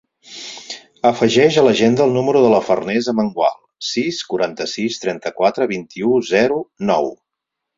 Afegeix 1.09 1.57
a 1.61 1.63
l'agenda 1.67 2.07
el 2.09 2.15
número 2.15 2.41
de 2.45 2.47
la 2.53 2.61
Farners 2.69 3.11
Amengual: 3.13 3.55
sis, 3.93 4.23
quaranta-sis, 4.33 4.99
trenta-quatre, 5.05 5.69
vint-i-u, 5.75 6.19
zero, 6.35 6.59
nou. 6.93 7.13